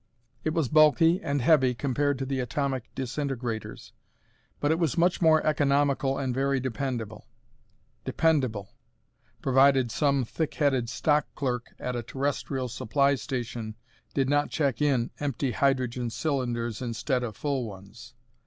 It 0.43 0.55
was 0.55 0.67
bulky 0.67 1.21
and 1.21 1.43
heavy 1.43 1.75
compared 1.75 2.17
to 2.17 2.25
the 2.25 2.39
atomic 2.39 2.85
disintegrators, 2.95 3.93
but 4.59 4.71
it 4.71 4.79
was 4.79 4.97
much 4.97 5.21
more 5.21 5.45
economical 5.45 6.17
and 6.17 6.33
very 6.33 6.59
dependable. 6.59 7.27
Dependable 8.03 8.71
provided 9.43 9.91
some 9.91 10.25
thick 10.25 10.55
headed 10.55 10.89
stock 10.89 11.27
clerk 11.35 11.75
at 11.77 11.95
a 11.95 12.01
terrestrial 12.01 12.67
supply 12.67 13.13
station 13.13 13.75
did 14.15 14.27
not 14.27 14.49
check 14.49 14.81
in 14.81 15.11
empty 15.19 15.51
hydrogen 15.51 16.09
cylinders 16.09 16.81
instead 16.81 17.21
of 17.21 17.37
full 17.37 17.65
ones. 17.67 18.15